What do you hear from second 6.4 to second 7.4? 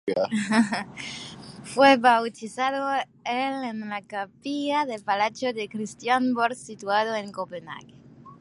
situado en